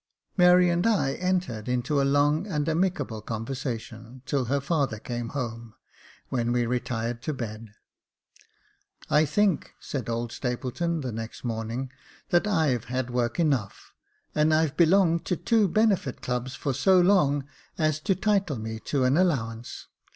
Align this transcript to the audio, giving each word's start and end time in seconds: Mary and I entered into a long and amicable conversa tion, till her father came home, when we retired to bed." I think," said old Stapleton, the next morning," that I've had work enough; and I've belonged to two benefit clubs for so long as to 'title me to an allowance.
Mary 0.35 0.67
and 0.67 0.87
I 0.87 1.13
entered 1.13 1.69
into 1.69 2.01
a 2.01 2.01
long 2.11 2.47
and 2.47 2.67
amicable 2.67 3.21
conversa 3.21 3.79
tion, 3.79 4.23
till 4.25 4.45
her 4.45 4.59
father 4.59 4.97
came 4.97 5.29
home, 5.29 5.75
when 6.29 6.51
we 6.51 6.65
retired 6.65 7.21
to 7.21 7.33
bed." 7.33 7.75
I 9.11 9.25
think," 9.25 9.75
said 9.79 10.09
old 10.09 10.31
Stapleton, 10.31 11.01
the 11.01 11.11
next 11.11 11.43
morning," 11.43 11.91
that 12.31 12.47
I've 12.47 12.85
had 12.85 13.11
work 13.11 13.39
enough; 13.39 13.93
and 14.33 14.55
I've 14.55 14.75
belonged 14.75 15.23
to 15.25 15.35
two 15.35 15.67
benefit 15.67 16.19
clubs 16.23 16.55
for 16.55 16.73
so 16.73 16.99
long 16.99 17.47
as 17.77 17.99
to 17.99 18.15
'title 18.15 18.57
me 18.57 18.79
to 18.85 19.03
an 19.03 19.17
allowance. 19.17 19.85